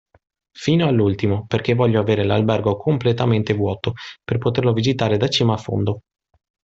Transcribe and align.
Fino 0.57 0.87
all'ultimo, 0.87 1.45
perché 1.45 1.75
voglio 1.75 1.99
avere 1.99 2.23
l'albergo 2.23 2.75
completamente 2.75 3.53
vuoto, 3.53 3.93
per 4.23 4.39
poterlo 4.39 4.73
visitare 4.73 5.15
da 5.17 5.27
cima 5.29 5.53
a 5.53 5.57
fondo. 5.57 6.01